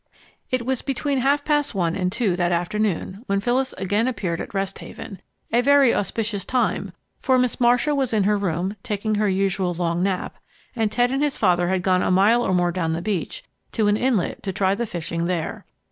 It 0.49 0.65
was 0.65 0.81
between 0.81 1.19
half 1.19 1.45
past 1.45 1.75
one 1.75 1.95
and 1.95 2.11
two, 2.11 2.35
that 2.35 2.51
afternoon, 2.51 3.21
when 3.27 3.39
Phyllis 3.39 3.71
again 3.73 4.07
appeared 4.07 4.41
at 4.41 4.51
Rest 4.51 4.79
Haven 4.79 5.21
a 5.53 5.61
very 5.61 5.93
auspicious 5.93 6.43
time, 6.43 6.91
for 7.19 7.37
Miss 7.37 7.59
Marcia 7.59 7.93
was 7.93 8.11
in 8.11 8.23
her 8.23 8.35
room 8.35 8.75
taking 8.81 9.13
her 9.13 9.29
usual 9.29 9.75
long 9.75 10.01
nap 10.01 10.37
and 10.75 10.91
Ted 10.91 11.11
and 11.11 11.21
his 11.21 11.37
father 11.37 11.67
had 11.67 11.83
gone 11.83 12.01
a 12.01 12.09
mile 12.09 12.41
or 12.41 12.51
more 12.55 12.71
down 12.71 12.93
the 12.93 13.01
beach 13.03 13.43
to 13.73 13.85
an 13.87 13.95
inlet 13.95 14.41
to 14.41 14.51
try 14.51 14.73
the 14.73 14.87
fishing 14.87 15.25
there. 15.25 15.67